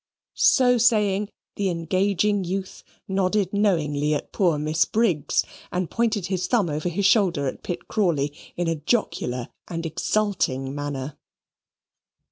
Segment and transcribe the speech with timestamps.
[0.33, 6.69] So saying, the engaging youth nodded knowingly at poor Miss Briggs, and pointed his thumb
[6.71, 11.19] over his shoulder at Pitt Crawley in a jocular and exulting manner.